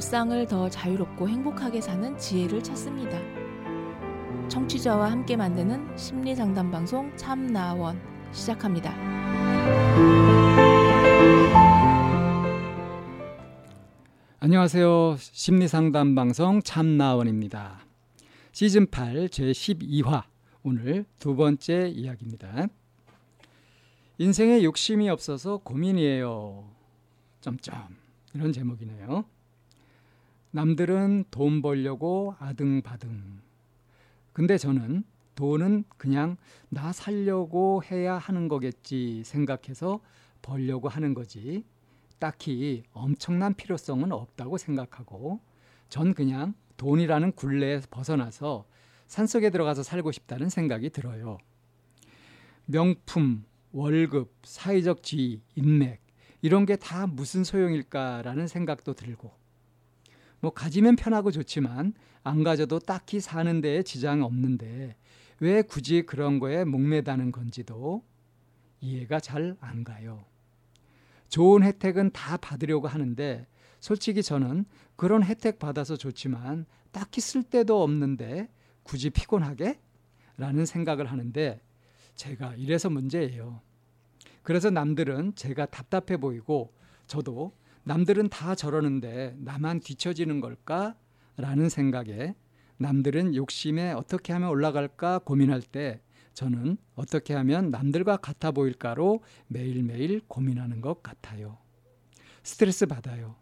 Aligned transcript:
일상을 0.00 0.46
더 0.46 0.70
자유롭고 0.70 1.28
행복하게 1.28 1.82
사는 1.82 2.16
지혜를 2.16 2.62
찾습니다. 2.62 3.18
청취자와 4.48 5.10
함께 5.10 5.36
만드는 5.36 5.94
심리 5.94 6.34
상담 6.34 6.70
방송 6.70 7.14
참나원 7.18 8.00
시작합니다. 8.32 8.94
안녕하세요. 14.38 15.16
심리 15.18 15.68
상담 15.68 16.14
방송 16.14 16.62
참나원입니다. 16.62 17.84
시즌 18.52 18.90
8 18.90 19.28
제 19.28 19.50
12화 19.50 20.22
오늘 20.62 21.04
두 21.18 21.36
번째 21.36 21.92
이야기입니다. 21.94 22.68
인생에 24.16 24.62
욕심이 24.62 25.10
없어서 25.10 25.58
고민이에요. 25.58 26.64
점점 27.42 27.98
이런 28.32 28.50
제목이네요. 28.50 29.26
남들은 30.52 31.24
돈 31.30 31.62
벌려고 31.62 32.34
아등바등. 32.38 33.40
근데 34.32 34.58
저는 34.58 35.04
돈은 35.36 35.84
그냥 35.96 36.36
나 36.68 36.92
살려고 36.92 37.82
해야 37.84 38.18
하는 38.18 38.48
거겠지 38.48 39.22
생각해서 39.24 40.00
벌려고 40.42 40.88
하는 40.88 41.14
거지. 41.14 41.64
딱히 42.18 42.82
엄청난 42.92 43.54
필요성은 43.54 44.12
없다고 44.12 44.58
생각하고 44.58 45.40
전 45.88 46.14
그냥 46.14 46.54
돈이라는 46.76 47.32
굴레에 47.32 47.80
벗어나서 47.90 48.66
산속에 49.06 49.50
들어가서 49.50 49.82
살고 49.82 50.12
싶다는 50.12 50.48
생각이 50.50 50.90
들어요. 50.90 51.38
명품, 52.66 53.44
월급, 53.72 54.32
사회적 54.42 55.02
지위, 55.02 55.40
인맥 55.54 56.00
이런 56.42 56.66
게 56.66 56.76
다 56.76 57.06
무슨 57.06 57.44
소용일까라는 57.44 58.46
생각도 58.48 58.94
들고 58.94 59.32
뭐 60.40 60.52
가지면 60.52 60.96
편하고 60.96 61.30
좋지만 61.30 61.94
안 62.22 62.42
가져도 62.42 62.78
딱히 62.78 63.20
사는 63.20 63.60
데에 63.60 63.82
지장 63.82 64.22
없는데 64.22 64.96
왜 65.40 65.62
굳이 65.62 66.02
그런 66.02 66.38
거에 66.38 66.64
목매다는 66.64 67.32
건지도 67.32 68.04
이해가 68.80 69.20
잘 69.20 69.56
안 69.60 69.84
가요. 69.84 70.24
좋은 71.28 71.62
혜택은 71.62 72.10
다 72.10 72.36
받으려고 72.36 72.88
하는데 72.88 73.46
솔직히 73.78 74.22
저는 74.22 74.66
그런 74.96 75.22
혜택 75.22 75.58
받아서 75.58 75.96
좋지만 75.96 76.66
딱히 76.90 77.20
쓸 77.20 77.42
데도 77.42 77.82
없는데 77.82 78.48
굳이 78.82 79.10
피곤하게? 79.10 79.80
라는 80.36 80.66
생각을 80.66 81.06
하는데 81.06 81.60
제가 82.14 82.54
이래서 82.56 82.90
문제예요. 82.90 83.60
그래서 84.42 84.70
남들은 84.70 85.34
제가 85.36 85.66
답답해 85.66 86.18
보이고 86.18 86.72
저도 87.06 87.52
남들은 87.84 88.28
다 88.28 88.54
저러는데 88.54 89.34
나만 89.38 89.80
뒤처지는 89.80 90.40
걸까? 90.40 90.96
라는 91.36 91.68
생각에 91.68 92.34
남들은 92.76 93.34
욕심에 93.34 93.92
어떻게 93.92 94.32
하면 94.32 94.50
올라갈까 94.50 95.20
고민할 95.20 95.62
때 95.62 96.00
저는 96.34 96.76
어떻게 96.94 97.34
하면 97.34 97.70
남들과 97.70 98.18
같아 98.18 98.50
보일까로 98.50 99.22
매일매일 99.48 100.20
고민하는 100.28 100.80
것 100.80 101.02
같아요. 101.02 101.58
스트레스 102.42 102.86
받아요. 102.86 103.36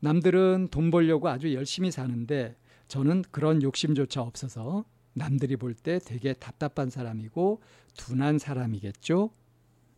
남들은 0.00 0.68
돈 0.70 0.90
벌려고 0.90 1.28
아주 1.28 1.54
열심히 1.54 1.90
사는데 1.90 2.56
저는 2.88 3.22
그런 3.30 3.62
욕심조차 3.62 4.22
없어서 4.22 4.84
남들이 5.14 5.56
볼 5.56 5.74
때 5.74 5.98
되게 5.98 6.32
답답한 6.32 6.90
사람이고 6.90 7.62
둔한 7.96 8.38
사람이겠죠. 8.38 9.30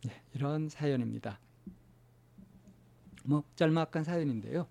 네, 0.05 0.23
이런 0.35 0.69
사연입니다. 0.69 1.41
뭐 3.25 3.43
짤막한 3.57 4.05
사연인데요. 4.05 4.67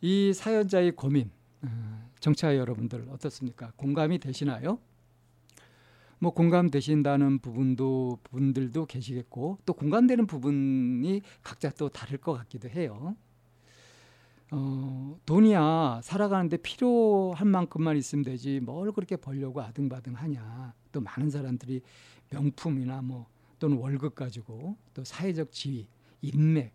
이 0.00 0.32
사연자의 0.32 0.92
고민, 0.92 1.30
어, 1.62 2.10
정치자 2.20 2.56
여러분들 2.56 3.08
어떻습니까? 3.10 3.72
공감이 3.76 4.18
되시나요? 4.18 4.78
뭐 6.18 6.32
공감되신다는 6.32 7.40
부분도 7.40 8.18
분들도 8.22 8.86
계시겠고 8.86 9.58
또 9.66 9.72
공감되는 9.72 10.26
부분이 10.26 11.20
각자 11.42 11.70
또 11.70 11.88
다를 11.88 12.18
것 12.18 12.32
같기도 12.34 12.68
해요. 12.68 13.16
어, 14.52 15.18
돈이야 15.24 16.00
살아가는데 16.04 16.58
필요한 16.58 17.48
만큼만 17.48 17.96
있으면 17.96 18.22
되지 18.24 18.60
뭘 18.60 18.92
그렇게 18.92 19.16
벌려고 19.16 19.62
아등바등 19.62 20.14
하냐. 20.14 20.74
또 20.92 21.00
많은 21.00 21.30
사람들이 21.30 21.80
명품이나 22.30 23.02
뭐 23.02 23.26
또는 23.58 23.78
월급 23.78 24.14
가지고 24.14 24.76
또 24.94 25.02
사회적 25.02 25.50
지위, 25.50 25.88
인맥 26.20 26.72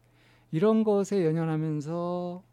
이런 0.51 0.83
것에 0.83 1.25
연연하면서 1.25 2.43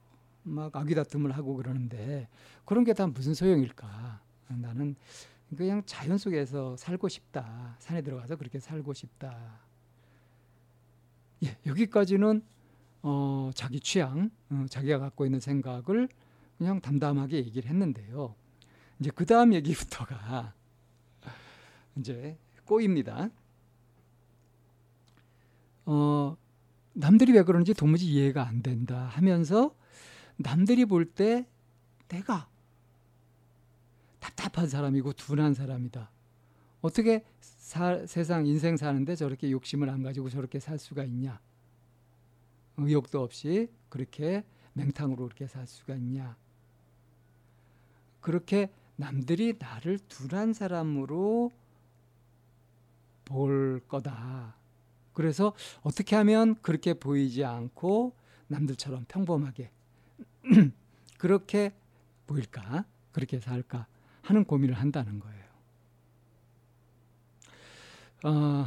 막 0.44 0.76
아귀다툼을 0.76 1.32
하고 1.32 1.56
그러는데 1.56 2.28
그런 2.64 2.84
게 2.84 2.92
다 2.92 3.06
무슨 3.06 3.34
소용일까? 3.34 4.20
나는 4.48 4.94
그냥 5.56 5.82
자연 5.86 6.18
속에서 6.18 6.76
살고 6.76 7.08
싶다. 7.08 7.76
산에 7.78 8.02
들어가서 8.02 8.36
그렇게 8.36 8.58
살고 8.58 8.92
싶다. 8.92 9.60
예, 11.44 11.56
여기까지는 11.66 12.42
어, 13.02 13.50
자기 13.54 13.80
취향, 13.80 14.30
어, 14.50 14.64
자기가 14.68 14.98
갖고 14.98 15.26
있는 15.26 15.38
생각을 15.40 16.08
그냥 16.58 16.80
담담하게 16.80 17.36
얘기를 17.38 17.68
했는데요. 17.68 18.34
이제 19.00 19.10
그 19.14 19.26
다음 19.26 19.52
얘기부터가 19.54 20.54
이제 21.96 22.38
꼬입니다. 22.64 23.28
어, 25.86 26.36
남들이 26.94 27.32
왜 27.32 27.42
그러는지 27.42 27.74
도무지 27.74 28.06
이해가 28.06 28.46
안 28.46 28.62
된다 28.62 29.08
하면서 29.12 29.74
남들이 30.36 30.84
볼 30.84 31.04
때 31.14 31.46
내가 32.08 32.48
답답한 34.20 34.68
사람이고 34.68 35.12
둔한 35.14 35.54
사람이다. 35.54 36.10
어떻게 36.80 37.24
사, 37.40 38.06
세상 38.06 38.46
인생 38.46 38.76
사는데 38.76 39.16
저렇게 39.16 39.50
욕심을 39.50 39.88
안 39.90 40.02
가지고 40.02 40.28
저렇게 40.30 40.60
살 40.60 40.78
수가 40.78 41.04
있냐? 41.04 41.40
의욕도 42.76 43.22
없이 43.22 43.68
그렇게 43.88 44.44
맹탕으로 44.74 45.24
그렇게 45.24 45.46
살 45.46 45.66
수가 45.66 45.94
있냐? 45.96 46.36
그렇게 48.20 48.70
남들이 48.96 49.54
나를 49.58 49.98
둔한 50.08 50.52
사람으로 50.52 51.50
볼 53.24 53.80
거다. 53.88 54.54
그래서 55.14 55.54
어떻게 55.82 56.16
하면 56.16 56.56
그렇게 56.60 56.94
보이지 56.94 57.44
않고 57.44 58.14
남들처럼 58.48 59.06
평범하게 59.08 59.70
그렇게 61.18 61.72
보일까? 62.26 62.84
그렇게 63.12 63.38
살까? 63.40 63.86
하는 64.22 64.44
고민을 64.44 64.74
한다는 64.74 65.20
거예요. 65.20 65.44
어, 68.24 68.66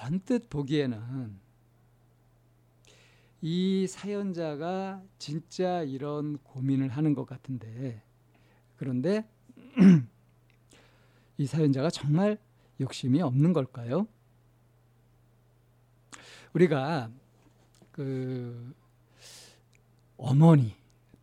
언뜻 0.00 0.50
보기에는 0.50 1.46
이 3.42 3.86
사연자가 3.86 5.02
진짜 5.18 5.82
이런 5.82 6.38
고민을 6.38 6.88
하는 6.88 7.14
것 7.14 7.26
같은데 7.26 8.02
그런데 8.76 9.28
이 11.38 11.46
사연자가 11.46 11.90
정말 11.90 12.38
욕심이 12.80 13.20
없는 13.22 13.52
걸까요? 13.52 14.06
우리가 16.52 17.10
그 17.92 18.74
어머니 20.16 20.74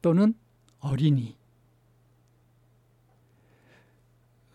또는 0.02 0.36
어린이 0.80 1.36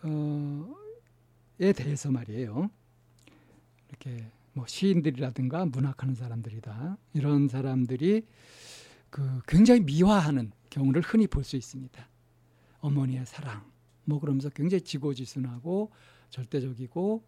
어에 0.03 1.73
대해서 1.73 2.11
말이에요. 2.11 2.69
이렇게 3.89 4.31
뭐 4.53 4.65
시인들이라든가 4.67 5.65
문학하는 5.65 6.15
사람들이다 6.15 6.97
이런 7.13 7.47
사람들이 7.47 8.25
그 9.09 9.41
굉장히 9.47 9.81
미화하는 9.81 10.51
경우를 10.69 11.01
흔히 11.01 11.27
볼 11.27 11.43
수 11.43 11.55
있습니다. 11.55 12.07
어머니의 12.79 13.25
사랑 13.25 13.69
뭐 14.05 14.19
그러면서 14.19 14.49
굉장히 14.49 14.81
지고지순하고 14.81 15.91
절대적이고 16.29 17.23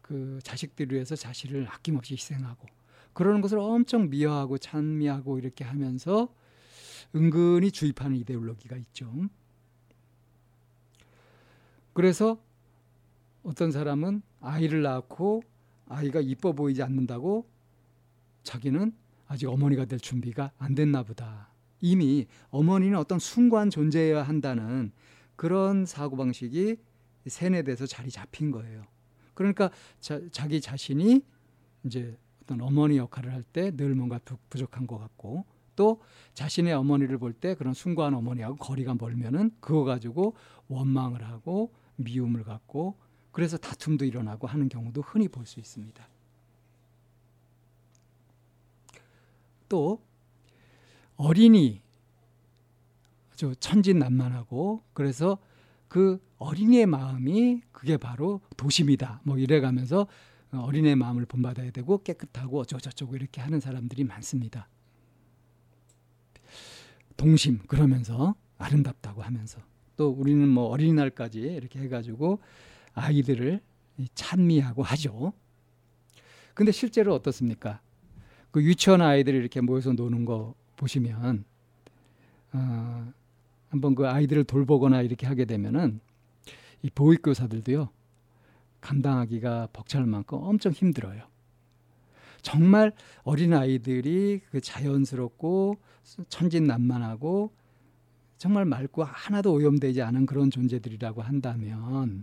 그 0.00 0.38
자식들을 0.42 0.94
위해서 0.94 1.16
자신을 1.16 1.66
아낌없이 1.68 2.14
희생하고 2.14 2.66
그러는 3.12 3.40
것을 3.40 3.58
엄청 3.58 4.10
미화하고 4.10 4.58
찬미하고 4.58 5.38
이렇게 5.38 5.64
하면서 5.64 6.28
은근히 7.14 7.70
주입하는 7.70 8.16
이데올로기가 8.16 8.76
있죠. 8.76 9.10
그래서 11.92 12.38
어떤 13.44 13.70
사람은 13.70 14.22
아이를 14.40 14.82
낳고 14.82 15.42
아이가 15.86 16.20
이뻐 16.20 16.52
보이지 16.52 16.82
않는다고 16.82 17.46
자기는 18.42 18.92
아직 19.26 19.48
어머니가 19.48 19.84
될 19.84 20.00
준비가 20.00 20.50
안 20.58 20.74
됐나 20.74 21.02
보다. 21.02 21.48
이미 21.80 22.26
어머니는 22.50 22.98
어떤 22.98 23.18
순관 23.18 23.70
존재해야 23.70 24.22
한다는 24.22 24.92
그런 25.36 25.86
사고방식이 25.86 26.76
세뇌돼서 27.26 27.86
자리 27.86 28.10
잡힌 28.10 28.50
거예요. 28.50 28.84
그러니까 29.34 29.70
자, 30.00 30.20
자기 30.30 30.60
자신이 30.60 31.22
이제 31.84 32.16
어떤 32.42 32.60
어머니 32.60 32.98
역할을 32.98 33.32
할 33.32 33.42
때 33.52 33.70
늘 33.70 33.94
뭔가 33.94 34.20
부족한 34.50 34.86
것 34.86 34.98
같고 34.98 35.44
또 35.76 36.00
자신의 36.34 36.72
어머니를 36.74 37.18
볼 37.18 37.32
때 37.32 37.54
그런 37.54 37.74
숭고한 37.74 38.14
어머니하고 38.14 38.56
거리가 38.56 38.94
멀면은 38.94 39.50
그거 39.60 39.84
가지고 39.84 40.34
원망을 40.68 41.24
하고 41.24 41.72
미움을 41.96 42.44
갖고 42.44 42.96
그래서 43.32 43.56
다툼도 43.56 44.04
일어나고 44.04 44.46
하는 44.46 44.68
경우도 44.68 45.02
흔히 45.02 45.28
볼 45.28 45.46
수 45.46 45.58
있습니다. 45.60 46.08
또 49.68 50.00
어린이 51.16 51.82
아주 53.32 53.54
천진난만하고 53.58 54.82
그래서 54.92 55.38
그 55.94 56.20
어린이의 56.38 56.86
마음이 56.86 57.62
그게 57.70 57.96
바로 57.96 58.40
도심이다. 58.56 59.20
뭐 59.22 59.38
이래가면서 59.38 60.08
어린이의 60.50 60.96
마음을 60.96 61.24
본받아야 61.24 61.70
되고 61.70 62.02
깨끗하고 62.02 62.58
어쩌고저쩌고 62.58 63.14
이렇게 63.14 63.40
하는 63.40 63.60
사람들이 63.60 64.02
많습니다. 64.02 64.68
동심 67.16 67.60
그러면서 67.68 68.34
아름답다고 68.58 69.22
하면서 69.22 69.60
또 69.94 70.08
우리는 70.08 70.48
뭐 70.48 70.64
어린이날까지 70.64 71.38
이렇게 71.38 71.78
해가지고 71.78 72.40
아이들을 72.94 73.60
찬미하고 74.16 74.82
하죠. 74.82 75.32
근데 76.54 76.72
실제로 76.72 77.14
어떻습니까? 77.14 77.80
그 78.50 78.64
유치원 78.64 79.00
아이들이 79.00 79.36
이렇게 79.36 79.60
모여서 79.60 79.92
노는 79.92 80.24
거 80.24 80.56
보시면 80.74 81.44
어, 82.52 83.12
한번 83.74 83.96
그 83.96 84.08
아이들을 84.08 84.44
돌보거나 84.44 85.02
이렇게 85.02 85.26
하게 85.26 85.44
되면은 85.46 85.98
이 86.82 86.90
보육교사들도요 86.90 87.88
감당하기가 88.80 89.68
벅찰 89.72 90.06
만큼 90.06 90.38
엄청 90.42 90.70
힘들어요. 90.72 91.26
정말 92.40 92.92
어린 93.24 93.52
아이들이 93.52 94.42
그 94.50 94.60
자연스럽고 94.60 95.78
천진난만하고 96.28 97.52
정말 98.36 98.64
맑고 98.64 99.02
하나도 99.02 99.52
오염되지 99.54 100.02
않은 100.02 100.26
그런 100.26 100.50
존재들이라고 100.50 101.22
한다면 101.22 102.22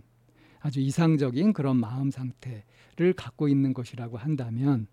아주 0.60 0.80
이상적인 0.80 1.52
그런 1.52 1.76
마음 1.76 2.10
상태를 2.10 3.12
갖고 3.14 3.48
있는 3.48 3.74
것이라고 3.74 4.16
한다면 4.16 4.86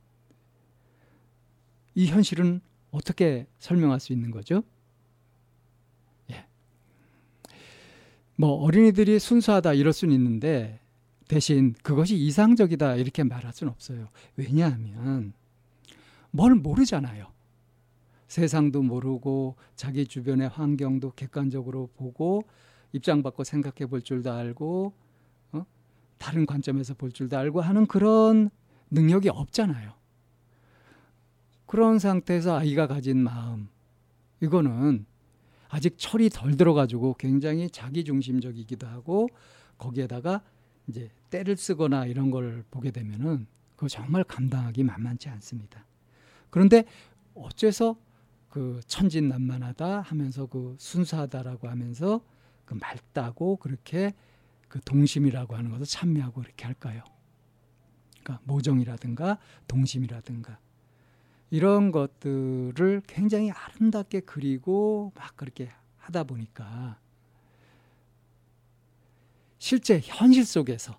이 1.96 2.08
현실은 2.08 2.60
어떻게 2.92 3.48
설명할 3.60 4.00
수 4.02 4.12
있는 4.12 4.32
거죠? 4.32 4.64
뭐 8.40 8.52
어린이들이 8.52 9.20
순수하다 9.20 9.74
이럴 9.74 9.92
수는 9.92 10.16
있는데 10.16 10.80
대신 11.28 11.76
그것이 11.84 12.16
이상적이다 12.16 12.96
이렇게 12.96 13.26
말할 13.26 13.52
수는 13.52 13.70
없어요. 13.70 14.08
왜냐하면 14.38 15.34
뭘 16.32 16.56
모르잖아요. 16.56 17.28
세상도 18.30 18.82
모르고 18.82 19.58
자기 19.76 20.08
주변의 20.08 20.48
환경도 20.48 21.12
객관적으로 21.18 21.90
보고 21.98 22.44
입장 22.94 23.24
바꿔 23.24 23.44
생각해 23.44 23.90
볼 23.90 24.02
줄도 24.02 24.32
알고 24.32 24.94
어? 25.52 25.66
다른 26.18 26.46
관점에서 26.46 26.94
볼 26.94 27.12
줄도 27.12 27.38
알고 27.38 27.60
하는 27.60 27.88
그런 27.88 28.50
능력이 28.90 29.28
없잖아요. 29.28 29.92
그런 31.66 32.00
상태에서 32.00 32.58
아이가 32.58 32.88
가진 32.88 33.18
마음 33.18 33.68
이거는 34.40 35.06
아직 35.70 35.98
철이 35.98 36.30
덜 36.30 36.58
들어가지고 36.58 37.14
굉장히 37.14 37.70
자기중심적이기도 37.70 38.88
하고 38.88 39.30
거기에다가 39.78 40.42
이제 40.88 41.10
때를 41.30 41.56
쓰거나 41.56 42.06
이런 42.06 42.32
걸 42.32 42.64
보게 42.72 42.92
되면은 42.92 43.48
그거 43.76 43.88
정말 43.88 44.24
감당하기 44.24 44.84
만만치 44.84 45.30
않습니다. 45.30 45.86
그런데 46.50 46.84
어째서 47.36 47.96
그 48.50 48.82
천진난만하다 48.88 50.02
하면서 50.02 50.48
그 50.48 50.76
순수하다라고 50.80 51.70
하면서 51.70 52.22
그 52.66 52.74
맑다고 52.74 53.58
그렇게 53.58 54.14
그 54.68 54.82
동심이라고 54.82 55.56
하는 55.56 55.70
것을 55.72 55.86
찬미하고 55.86 56.42
이렇게 56.42 56.66
할까요? 56.66 57.04
그러니까 58.24 58.40
모정이라든가 58.46 59.38
동심이라든가 59.68 60.60
이런 61.52 61.92
것들을 61.92 63.02
굉장히 63.08 63.52
아름답게 63.52 64.22
그리고 64.22 65.12
막 65.16 65.36
그렇게 65.36 65.72
하다 65.98 66.24
보니까 66.26 67.00
실제 69.58 70.00
현실 70.04 70.46
속에서 70.46 70.98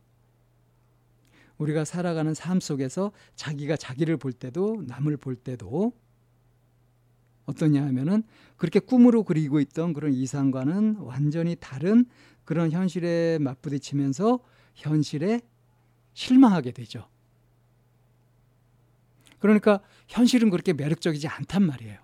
우리가 1.58 1.85
살아가는 1.85 2.32
삶 2.35 2.61
속에서 2.61 3.12
자기가 3.35 3.76
자기를 3.76 4.17
볼 4.17 4.32
때도 4.32 4.82
남을 4.87 5.19
볼 5.19 5.37
때도 5.37 5.93
어떠냐 7.47 7.85
하면은 7.87 8.23
그렇게 8.56 8.81
꿈으로 8.81 9.25
그리고 9.25 9.61
있던 9.61 9.93
그런 9.93 10.12
이상과는 10.12 10.97
완전히 10.99 11.56
다른 11.58 12.06
그런 12.44 12.70
현실에 12.70 13.38
맞부딪히면서 13.41 14.41
현실에 14.75 15.41
실망하게 16.14 16.73
되죠. 16.73 17.08
그러니까 19.40 19.81
현실은 20.06 20.50
그렇게 20.50 20.72
매력적이지 20.72 21.26
않단 21.26 21.64
말이에요. 21.64 21.98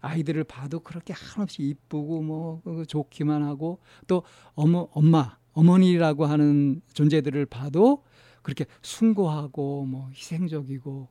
아이들을 0.00 0.44
봐도 0.44 0.80
그렇게 0.80 1.12
한없이 1.12 1.62
이쁘고 1.62 2.22
뭐 2.22 2.62
좋기만 2.86 3.42
하고 3.42 3.80
또 4.06 4.22
어머 4.54 4.88
엄마 4.92 5.36
어머니라고 5.52 6.24
하는 6.24 6.80
존재들을 6.94 7.44
봐도 7.46 8.02
그렇게 8.42 8.64
숭고하고 8.80 9.84
뭐 9.84 10.08
희생적이고 10.10 11.08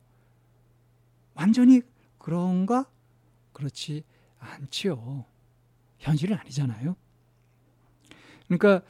완전히 1.35 1.81
그런가? 2.17 2.89
그렇지 3.53 4.03
않지요. 4.39 5.25
현실은 5.99 6.37
아니잖아요. 6.37 6.95
그러니까 8.47 8.83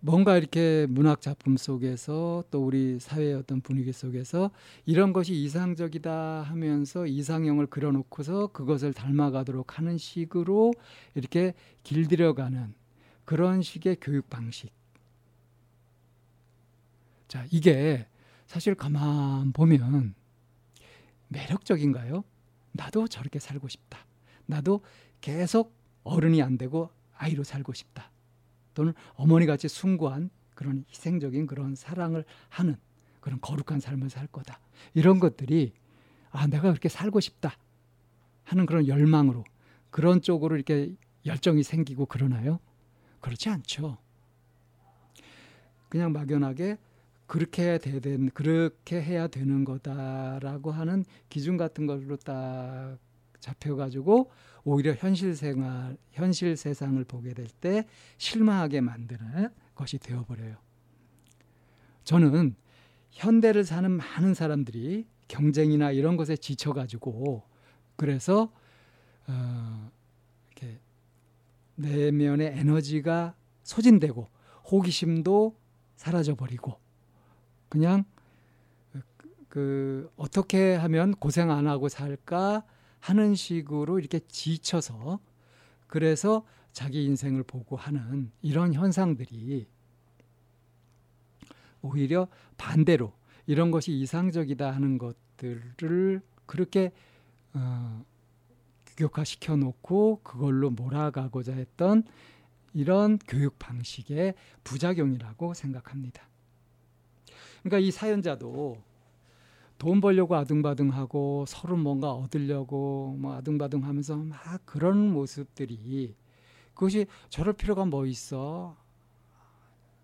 뭔가 0.00 0.36
이렇게 0.36 0.86
문학 0.88 1.20
작품 1.20 1.56
속에서 1.56 2.44
또 2.50 2.64
우리 2.64 3.00
사회의 3.00 3.34
어떤 3.34 3.60
분위기 3.60 3.92
속에서 3.92 4.50
이런 4.86 5.12
것이 5.12 5.34
이상적이다 5.34 6.42
하면서 6.42 7.06
이상형을 7.06 7.66
그려놓고서 7.66 8.48
그것을 8.48 8.92
닮아가도록 8.92 9.78
하는 9.78 9.98
식으로 9.98 10.72
이렇게 11.14 11.54
길들여가는 11.82 12.74
그런 13.24 13.60
식의 13.60 13.96
교육 14.00 14.30
방식. 14.30 14.72
자, 17.26 17.44
이게 17.50 18.06
사실 18.46 18.74
가만 18.74 19.52
보면 19.52 20.14
매력적인가요? 21.26 22.22
나도 22.72 23.08
저렇게 23.08 23.40
살고 23.40 23.68
싶다. 23.68 24.06
나도 24.46 24.80
계속 25.20 25.74
어른이 26.04 26.40
안 26.40 26.56
되고 26.56 26.90
아이로 27.16 27.42
살고 27.42 27.74
싶다. 27.74 28.10
또는 28.78 28.92
어머니 29.14 29.44
같이 29.44 29.66
숭고한 29.66 30.30
그런 30.54 30.84
희생적인 30.88 31.48
그런 31.48 31.74
사랑을 31.74 32.24
하는 32.48 32.76
그런 33.20 33.40
거룩한 33.40 33.80
삶을 33.80 34.08
살 34.08 34.28
거다. 34.28 34.60
이런 34.94 35.18
것들이 35.18 35.72
아 36.30 36.46
내가 36.46 36.68
그렇게 36.68 36.88
살고 36.88 37.18
싶다 37.18 37.56
하는 38.44 38.66
그런 38.66 38.86
열망으로 38.86 39.42
그런 39.90 40.22
쪽으로 40.22 40.54
이렇게 40.54 40.94
열정이 41.26 41.64
생기고 41.64 42.06
그러나요? 42.06 42.60
그렇지 43.20 43.48
않죠. 43.48 43.98
그냥 45.88 46.12
막연하게 46.12 46.78
그렇게 47.26 47.78
되는 47.78 48.30
그렇게 48.30 49.02
해야 49.02 49.26
되는 49.26 49.64
거다라고 49.64 50.70
하는 50.70 51.04
기준 51.28 51.56
같은 51.56 51.88
걸로 51.88 52.16
딱 52.16 52.96
잡혀가지고 53.40 54.30
오히려 54.64 54.92
현실 54.94 55.34
생활, 55.34 55.96
현실 56.12 56.56
세상을 56.56 57.02
보게 57.04 57.34
될 57.34 57.46
때 57.60 57.86
실망하게 58.18 58.80
만드는 58.80 59.48
것이 59.74 59.98
되어버려요. 59.98 60.56
저는 62.04 62.54
현대를 63.10 63.64
사는 63.64 63.90
많은 63.90 64.34
사람들이 64.34 65.06
경쟁이나 65.28 65.90
이런 65.90 66.16
것에 66.16 66.36
지쳐가지고 66.36 67.42
그래서 67.96 68.52
어, 69.26 69.90
이렇게 70.46 70.80
내면의 71.74 72.58
에너지가 72.58 73.34
소진되고 73.62 74.28
호기심도 74.70 75.56
사라져버리고 75.96 76.78
그냥 77.68 78.04
그, 78.92 79.02
그 79.48 80.12
어떻게 80.16 80.74
하면 80.76 81.12
고생 81.14 81.50
안 81.50 81.66
하고 81.66 81.88
살까 81.88 82.64
하는 83.00 83.34
식으로 83.34 83.98
이렇게 83.98 84.20
지쳐서 84.20 85.20
그래서 85.86 86.44
자기 86.72 87.04
인생을 87.04 87.42
보고 87.42 87.76
하는 87.76 88.30
이런 88.42 88.74
현상들이 88.74 89.66
오히려 91.82 92.28
반대로 92.56 93.12
이런 93.46 93.70
것이 93.70 93.92
이상적이다 93.92 94.70
하는 94.70 94.98
것들을 94.98 96.20
그렇게 96.46 96.92
어, 97.54 98.04
규격화시켜 98.86 99.56
놓고 99.56 100.20
그걸로 100.22 100.70
몰아가고자 100.70 101.54
했던 101.54 102.04
이런 102.74 103.18
교육 103.18 103.58
방식의 103.58 104.34
부작용이라고 104.64 105.54
생각합니다. 105.54 106.28
그러니까 107.62 107.78
이 107.78 107.90
사연자도 107.90 108.76
돈 109.78 110.00
벌려고 110.00 110.34
아등바등하고 110.36 111.44
서로 111.46 111.76
뭔가 111.76 112.12
얻으려고 112.12 113.16
뭐 113.18 113.34
아등바등하면서 113.34 114.16
막 114.16 114.66
그런 114.66 115.12
모습들이 115.12 116.16
그것이 116.74 117.06
저럴 117.30 117.54
필요가 117.54 117.84
뭐 117.84 118.04
있어 118.06 118.76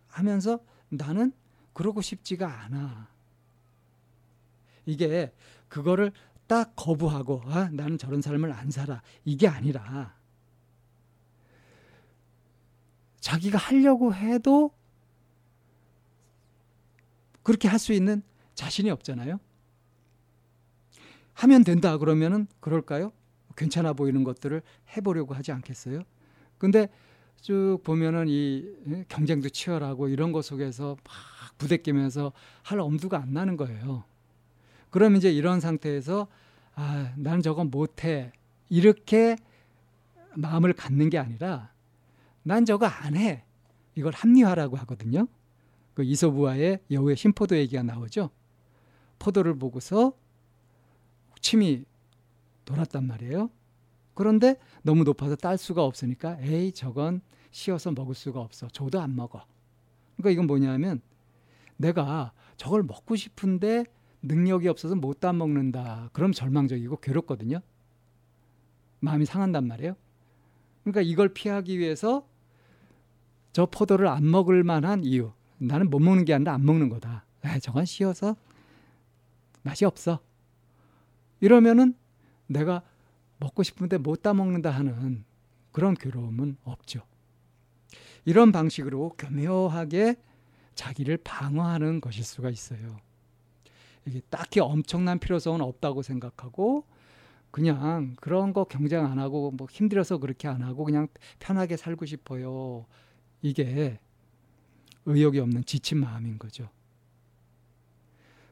하면서 0.09 0.61
나는 0.89 1.33
그러고 1.73 2.01
싶지가 2.01 2.63
않아. 2.65 3.09
이게 4.87 5.33
그거를 5.69 6.13
딱 6.47 6.75
거부하고 6.77 7.43
아 7.47 7.69
나는 7.71 7.99
저런 7.99 8.23
삶을 8.23 8.53
안 8.53 8.71
살아 8.71 9.03
이게 9.25 9.49
아니라 9.49 10.15
자기가 13.21 13.59
하려고 13.59 14.15
해도 14.15 14.71
그렇게 17.43 17.67
할 17.69 17.79
수 17.79 17.93
있는 17.93 18.23
자신이 18.55 18.91
없잖아요. 18.91 19.41
하면 21.35 21.65
된다 21.65 21.99
그러면은 21.99 22.47
그럴까요? 22.61 23.13
괜찮아 23.57 23.93
보이는 23.93 24.25
것들을 24.25 24.63
해보려고 24.97 25.35
하지 25.35 25.53
않겠어요? 25.53 26.03
근데 26.59 26.89
쭉 27.41 27.81
보면은 27.85 28.27
이 28.29 28.65
예, 28.89 29.05
경쟁도 29.09 29.51
치열하고 29.51 30.09
이런 30.09 30.33
것 30.33 30.45
속에서 30.45 30.97
막 31.05 31.59
부대끼면서 31.59 32.33
할 32.63 32.81
엄두가 32.81 33.19
안 33.19 33.33
나는 33.33 33.57
거예요. 33.57 34.05
그럼 34.91 35.17
이제 35.17 35.31
이런 35.31 35.61
상태에서 35.61 36.27
아, 36.75 37.13
나는 37.17 37.43
저건 37.43 37.71
못해. 37.71 38.33
이렇게 38.69 39.37
마음을 40.35 40.73
갖는 40.73 41.11
게 41.11 41.19
아니라 41.19 41.71
난 42.43 42.65
저거 42.65 42.87
안 42.87 43.17
해. 43.17 43.45
이걸 43.95 44.13
합리화라고 44.13 44.77
하거든요. 44.79 45.29
그 45.95 46.03
이소부와의 46.03 46.81
여우의 46.91 47.17
신포도 47.17 47.57
얘기가 47.57 47.83
나오죠. 47.83 48.31
포도를 49.19 49.57
보고서 49.59 50.13
침이 51.45 51.85
돌았단 52.65 53.07
말이에요. 53.07 53.51
그런데 54.15 54.57
너무 54.83 55.05
높아서 55.05 55.37
딸 55.37 55.59
수가 55.59 55.85
없으니까 55.85 56.39
에이 56.41 56.73
저건 56.73 57.21
씌어서 57.51 57.93
먹을 57.93 58.15
수가 58.15 58.41
없어. 58.41 58.67
저도 58.69 58.99
안 58.99 59.15
먹어. 59.15 59.45
그러니까 60.17 60.31
이건 60.31 60.47
뭐냐면 60.47 61.03
내가 61.77 62.33
저걸 62.57 62.85
먹고 62.85 63.15
싶은데 63.15 63.85
능력이 64.23 64.69
없어서 64.69 64.95
못다 64.95 65.35
먹는다. 65.35 66.09
그럼 66.15 66.33
절망적이고 66.33 66.97
괴롭거든요. 67.01 67.61
마음이 69.01 69.27
상한단 69.27 69.67
말이에요. 69.69 69.97
그러니까 70.83 71.03
이걸 71.03 71.29
피하기 71.29 71.79
위해서 71.79 72.27
저 73.53 73.67
포도를 73.67 74.07
안 74.07 74.31
먹을 74.31 74.65
만한 74.65 75.05
이유. 75.05 75.33
나는 75.59 75.91
못 75.91 75.99
먹는 76.01 76.25
게 76.25 76.33
아니라 76.33 76.55
안 76.55 76.65
먹는 76.65 76.89
거다. 76.89 77.27
에, 77.45 77.59
저건 77.59 77.85
씌어서 77.85 78.35
맛이 79.63 79.85
없어. 79.85 80.21
이러면은 81.45 81.95
내가 82.47 82.81
먹고 83.39 83.63
싶은데 83.63 83.99
못다 83.99 84.33
먹는다 84.33 84.71
하는 84.71 85.27
그런 85.73 85.93
괴로움은 85.93 86.57
없죠. 86.65 87.03
이런 88.25 88.51
방식으로 88.51 89.11
교묘하게 89.19 90.17
자기를 90.75 91.19
방어하는 91.19 92.01
것일 92.01 92.25
수가 92.25 92.49
있어요. 92.49 92.97
이게 94.07 94.23
딱히 94.31 94.61
엄청난 94.61 95.19
필요성은 95.19 95.61
없다고 95.61 96.01
생각하고 96.01 96.87
그냥 97.51 98.17
그런 98.23 98.55
거 98.55 98.65
경쟁 98.65 99.05
안 99.05 99.19
하고 99.19 99.51
뭐 99.51 99.67
힘들어서 99.71 100.17
그렇게 100.17 100.49
안 100.49 100.63
하고 100.63 100.83
그냥 100.83 101.09
편하게 101.41 101.77
살고 101.77 102.07
싶어요. 102.07 102.87
이게 103.43 103.99
의욕이 105.05 105.41
없는 105.41 105.67
지친 105.67 105.99
마음인 105.99 106.39
거죠. 106.39 106.71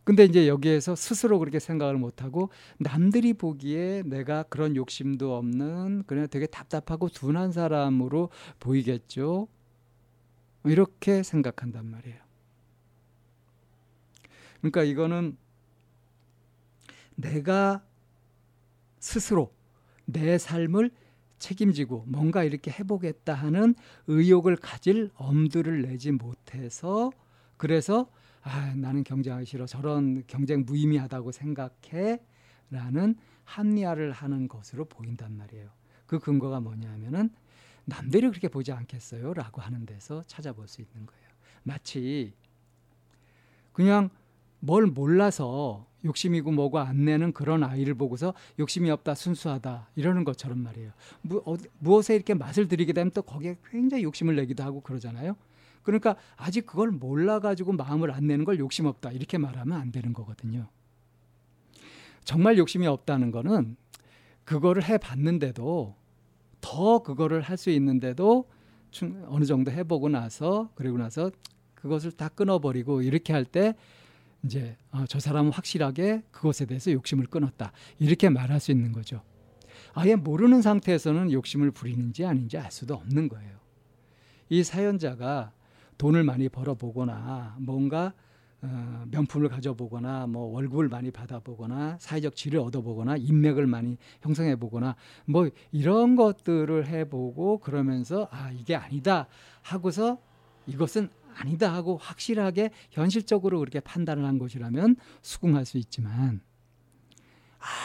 근데 0.05 0.25
이제 0.25 0.49
여기에서 0.49 0.97
스스로 0.97 1.39
그렇게 1.39 1.61
생각을 1.61 1.97
못하고 1.97 2.51
남들이 2.79 3.35
보기에 3.35 4.03
내가 4.05 4.43
그런 4.45 4.75
욕심도 4.75 5.37
없는 5.37 6.05
그냥 6.07 6.27
되게 6.29 6.47
답답하고 6.47 7.09
둔한 7.09 7.53
사람으로 7.53 8.31
보이겠죠. 8.59 9.47
이렇게 10.65 11.23
생각한단 11.23 11.87
말이에요. 11.87 12.19
그러니까 14.61 14.83
이거는 14.83 15.37
내가 17.15 17.85
스스로 18.99 19.53
내 20.05 20.39
삶을 20.39 20.91
책임지고 21.39 22.05
뭔가 22.07 22.45
이렇게 22.45 22.71
해보겠다 22.71 23.35
하는 23.35 23.75
의욕을 24.07 24.57
가질 24.57 25.11
엄두를 25.15 25.83
내지 25.83 26.13
못해서 26.13 27.11
그래서 27.57 28.09
아, 28.43 28.75
나는 28.75 29.05
경쟁하기 29.05 29.47
싫어. 29.47 29.67
저런 29.67 30.25
경쟁 30.27 30.65
무의미하다고 30.65 31.33
생각해. 31.33 32.21
라는 32.71 33.17
합리화를 33.45 34.13
하는 34.13 34.49
것으로 34.49 34.87
보인단 34.87 35.37
말이에요. 35.37 35.69
그 36.07 36.19
근거가 36.19 36.61
뭐냐면은 36.61 37.31
남들이 37.85 38.29
그렇게 38.29 38.49
보지 38.49 38.73
않겠어요? 38.73 39.35
라고 39.35 39.61
하는 39.61 39.85
데서 39.85 40.23
찾아볼 40.27 40.69
수 40.69 40.81
있는 40.81 41.07
거예요. 41.07 41.23
마치 41.63 42.33
그냥 43.73 44.11
뭘 44.61 44.87
몰라서 44.87 45.87
욕심이고 46.05 46.51
뭐고 46.53 46.79
안 46.79 47.05
내는 47.05 47.33
그런 47.33 47.63
아이를 47.63 47.95
보고서 47.95 48.35
욕심이 48.59 48.91
없다 48.91 49.15
순수하다 49.15 49.89
이러는 49.97 50.25
것처럼 50.25 50.59
말이에요. 50.59 50.93
무, 51.23 51.43
어, 51.45 51.57
무엇에 51.79 52.15
이렇게 52.15 52.35
맛을 52.35 52.69
들이게 52.69 52.93
되면 52.93 53.11
또 53.13 53.23
거기에 53.23 53.57
굉장히 53.71 54.05
욕심을 54.05 54.37
내기도 54.37 54.63
하고 54.63 54.81
그러잖아요. 54.81 55.37
그러니까 55.83 56.17
아직 56.37 56.67
그걸 56.67 56.91
몰라가지고 56.91 57.73
마음을 57.73 58.11
안 58.11 58.27
내는 58.27 58.45
걸 58.45 58.59
욕심 58.59 58.87
없다 58.87 59.11
이렇게 59.13 59.39
말하면 59.39 59.81
안 59.81 59.93
되는 59.93 60.13
거거든요. 60.13 60.69
정말 62.25 62.57
욕심이 62.59 62.87
없다는 62.87 63.31
거는 63.31 63.77
그거를 64.45 64.85
해봤는데도 64.85 65.97
더 66.61 66.99
그거를 67.01 67.41
할 67.43 67.57
수 67.57 67.71
있는데도 67.71 68.49
어느 69.27 69.45
정도 69.45 69.71
해보고 69.71 70.09
나서 70.09 70.71
그리고 70.75 70.99
나서 70.99 71.31
그것을 71.75 72.13
다 72.13 72.29
끊어버리고 72.29 73.03
이렇게 73.03 73.33
할 73.33 73.45
때 73.45 73.75
이제 74.45 74.77
어, 74.91 75.05
저 75.09 75.21
사람은 75.21 75.53
확실하게 75.53 76.23
그것에 76.33 76.67
대해서 76.67 76.91
욕심을 76.93 77.27
끊었다 77.27 77.73
이렇게 77.99 78.29
말할 78.29 78.59
수 78.61 78.71
있는 78.73 78.93
거죠. 78.93 79.23
아예 79.95 80.15
모르는 80.17 80.63
상태에서는 80.63 81.31
욕심을 81.33 81.71
부리는지 81.71 82.25
아닌지 82.25 82.59
알 82.59 82.71
수도 82.73 82.95
없는 82.95 83.29
거예요. 83.29 83.59
이 84.49 84.63
사연자가 84.65 85.53
돈을 86.03 86.25
많이 86.25 86.49
벌어보거나 86.49 87.55
뭔가 87.61 88.13
어, 88.61 89.05
명품을 89.13 89.49
가져보거나 89.49 90.27
뭐 90.27 90.47
월급을 90.53 90.89
많이 90.89 91.13
받아보거나 91.13 91.97
사회적 92.01 92.35
지위를 92.35 92.59
얻어보거나 92.59 93.19
인맥을 93.19 93.69
많이 93.69 93.97
형성해보거나 94.21 94.97
뭐 95.27 95.49
이런 95.71 96.17
것들을 96.17 96.89
해보고 96.89 97.59
그러면서 97.59 98.27
아 98.33 98.51
이게 98.51 98.75
아니다 98.75 99.29
하고서 99.63 100.19
이것은 100.67 101.09
아니다 101.37 101.73
하고 101.73 101.99
확실하게 101.99 102.71
현실적으로 102.91 103.61
그렇게 103.61 103.79
판단을 103.79 104.25
한 104.25 104.39
것이라면 104.39 104.97
수긍할 105.23 105.65
수 105.65 105.79
있지만 105.79 106.41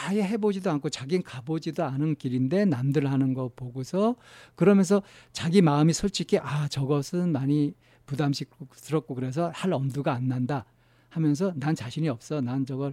아예 0.08 0.24
해보지도 0.24 0.72
않고 0.72 0.90
자기는 0.90 1.22
가보지도 1.22 1.84
않은 1.84 2.16
길인데 2.16 2.64
남들 2.64 3.08
하는 3.08 3.32
거 3.32 3.48
보고서 3.54 4.16
그러면서 4.56 5.02
자기 5.32 5.62
마음이 5.62 5.92
솔직히 5.92 6.36
아 6.40 6.66
저것은 6.66 7.30
많이 7.30 7.74
부담스럽고 8.08 9.14
그래서 9.14 9.52
할 9.54 9.72
엄두가 9.72 10.12
안 10.12 10.26
난다 10.26 10.64
하면서 11.10 11.52
난 11.56 11.76
자신이 11.76 12.08
없어. 12.08 12.40
난 12.40 12.66
저걸 12.66 12.92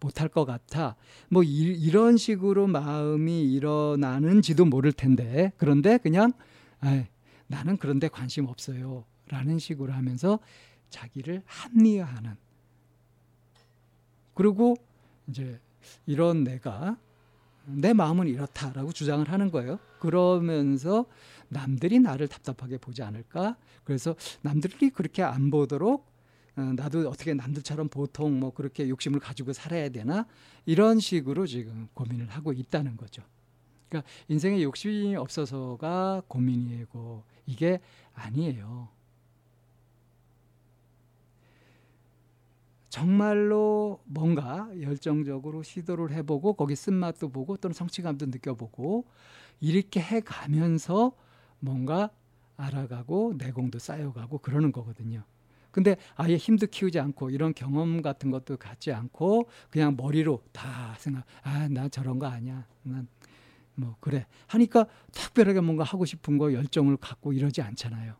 못할 0.00 0.28
것 0.28 0.44
같아. 0.44 0.96
뭐 1.28 1.42
이, 1.42 1.90
런 1.90 2.16
식으로 2.16 2.66
마음이 2.66 3.50
일어나는지도 3.52 4.66
모를 4.66 4.92
텐데 4.92 5.52
그런데 5.56 5.96
그냥 5.98 6.32
아 6.80 7.04
나는 7.46 7.76
그런데 7.76 8.08
관심 8.08 8.46
없어요. 8.46 9.04
라는 9.28 9.58
식으로 9.58 9.92
하면서 9.92 10.38
자기를 10.90 11.42
합리화하는 11.46 12.36
그리고 14.34 14.76
이제 15.28 15.58
이런 16.06 16.44
내가 16.44 16.98
내 17.64 17.92
마음은 17.92 18.26
이렇다라고 18.26 18.92
주장을 18.92 19.26
하는 19.30 19.50
거예요. 19.50 19.78
그러면서 20.00 21.06
남들이 21.52 22.00
나를 22.00 22.28
답답하게 22.28 22.78
보지 22.78 23.02
않을까? 23.02 23.56
그래서 23.84 24.16
남들이 24.40 24.90
그렇게 24.90 25.22
안 25.22 25.50
보도록 25.50 26.10
어, 26.56 26.60
나도 26.60 27.08
어떻게 27.08 27.32
남들처럼 27.32 27.88
보통 27.88 28.38
뭐 28.38 28.52
그렇게 28.52 28.88
욕심을 28.88 29.20
가지고 29.20 29.52
살아야 29.52 29.88
되나? 29.88 30.26
이런 30.66 31.00
식으로 31.00 31.46
지금 31.46 31.88
고민을 31.94 32.28
하고 32.28 32.52
있다는 32.52 32.96
거죠. 32.96 33.22
그러니까 33.88 34.10
인생에 34.28 34.62
욕심이 34.62 35.16
없어서가 35.16 36.22
고민이고 36.28 37.24
이게 37.46 37.80
아니에요. 38.14 38.88
정말로 42.88 44.02
뭔가 44.04 44.70
열정적으로 44.78 45.62
시도를 45.62 46.12
해보고 46.12 46.52
거기 46.52 46.76
쓴맛도 46.76 47.30
보고 47.30 47.56
또는 47.56 47.72
성취감도 47.72 48.26
느껴보고 48.26 49.06
이렇게 49.60 50.00
해가면서 50.00 51.12
뭔가 51.62 52.10
알아가고 52.56 53.34
내공도 53.38 53.78
쌓여가고 53.78 54.38
그러는 54.38 54.72
거거든요. 54.72 55.22
근데 55.70 55.96
아예 56.16 56.36
힘도 56.36 56.66
키우지 56.66 56.98
않고 57.00 57.30
이런 57.30 57.54
경험 57.54 58.02
같은 58.02 58.30
것도 58.30 58.58
갖지 58.58 58.92
않고 58.92 59.48
그냥 59.70 59.96
머리로 59.96 60.42
다 60.52 60.94
생각 60.98 61.24
아 61.42 61.68
나 61.68 61.88
저런 61.88 62.18
거 62.18 62.26
아니야. 62.26 62.66
난 62.82 63.08
뭐 63.74 63.96
그래. 64.00 64.26
하니까 64.48 64.86
특별하게 65.12 65.60
뭔가 65.60 65.84
하고 65.84 66.04
싶은 66.04 66.38
거 66.38 66.52
열정을 66.52 66.98
갖고 66.98 67.32
이러지 67.32 67.62
않잖아요. 67.62 68.14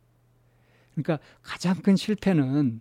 그러니까 0.94 1.18
가장 1.42 1.76
큰 1.82 1.96
실패는 1.96 2.80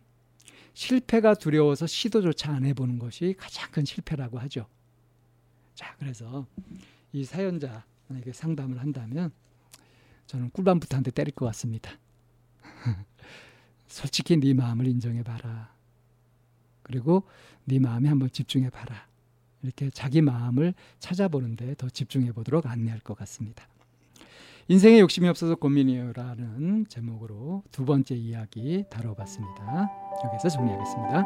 실패가 0.74 1.34
두려워서 1.36 1.86
시도조차 1.88 2.54
안 2.54 2.66
해보는 2.66 3.00
것이 3.00 3.36
가장 3.38 3.70
큰 3.72 3.84
실패라고 3.86 4.40
하죠. 4.40 4.68
자 5.76 5.96
그래서 6.00 6.46
이 7.12 7.24
사연자 7.26 7.84
만약에 8.08 8.32
상담을 8.32 8.80
한다면 8.80 9.32
저는 10.32 10.50
꿀밤부터 10.52 10.96
한대 10.96 11.12
때릴 11.12 11.34
것 11.36 11.46
같습니다 11.48 11.92
솔직히 13.90 14.38
네 14.38 14.54
마음을 14.54 14.88
인정해 14.88 15.24
봐라. 15.24 15.74
그리고 16.84 17.24
네 17.66 17.80
마음에 17.80 18.08
한번 18.08 18.30
집중해 18.32 18.70
봐라. 18.70 19.08
이렇게 19.62 19.90
자기 19.90 20.22
마음을 20.22 20.74
찾아보는데 21.00 21.76
더 21.76 21.90
집중해 21.90 22.32
보도록 22.32 22.66
안내할 22.66 23.02
것 23.02 23.18
같습니다. 23.18 23.68
인생에 24.70 25.02
욕심이 25.02 25.28
없어서 25.28 25.56
고민이요라는 25.56 26.86
제목으로 26.88 27.64
두 27.74 27.84
번째 27.84 28.16
이야기 28.16 28.86
다뤄봤습니다. 28.90 29.90
여기서 30.24 30.48
정리하겠습니다. 30.48 31.26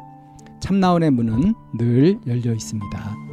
참나원의 0.61 1.11
문은 1.11 1.53
늘 1.77 2.19
열려 2.25 2.53
있습니다. 2.53 3.30